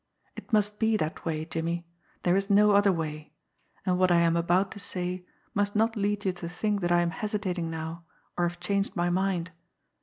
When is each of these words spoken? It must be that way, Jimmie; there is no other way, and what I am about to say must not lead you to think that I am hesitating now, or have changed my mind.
It 0.35 0.51
must 0.51 0.79
be 0.79 0.97
that 0.97 1.25
way, 1.25 1.45
Jimmie; 1.45 1.85
there 2.23 2.35
is 2.35 2.49
no 2.49 2.71
other 2.71 2.91
way, 2.91 3.33
and 3.85 3.99
what 3.99 4.09
I 4.11 4.19
am 4.21 4.35
about 4.35 4.71
to 4.71 4.79
say 4.79 5.27
must 5.53 5.75
not 5.75 5.95
lead 5.95 6.25
you 6.25 6.31
to 6.33 6.49
think 6.49 6.81
that 6.81 6.91
I 6.91 7.01
am 7.03 7.11
hesitating 7.11 7.69
now, 7.69 8.05
or 8.35 8.47
have 8.47 8.59
changed 8.59 8.95
my 8.95 9.11
mind. 9.11 9.51